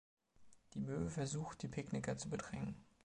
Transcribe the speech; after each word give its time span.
Die 0.73 0.79
Möwe 0.79 1.11
versucht, 1.11 1.61
die 1.61 1.67
Picknicker 1.67 2.17
zu 2.17 2.27
bedrängen. 2.27 2.75